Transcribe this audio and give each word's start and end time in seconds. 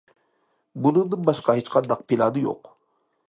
بۇنىڭدىن 0.85 1.27
باشقا 1.27 1.55
ھېچقانداق 1.59 2.03
پىلانى 2.13 2.45
يوق. 2.49 2.73